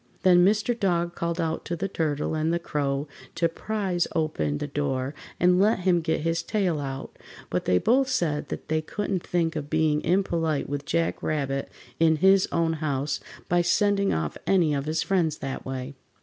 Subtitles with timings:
[0.23, 0.73] Then Mr.
[0.73, 5.59] Dog called out to the Turtle and the Crow to "prize" open the door and
[5.59, 7.19] let him get his tail out,
[7.51, 11.69] but they both said that they couldn't think of being impolite with Jack Rabbit
[11.99, 15.93] in his own house by sending off any of his friends that way.